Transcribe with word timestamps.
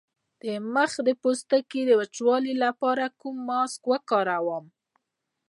د 0.41 0.43
مخ 0.73 0.91
د 1.07 1.09
پوستکي 1.21 1.81
د 1.87 1.91
وچوالي 2.01 2.53
لپاره 2.65 3.05
کوم 3.19 3.35
ماسک 3.49 3.81
وکاروم؟ 3.91 4.65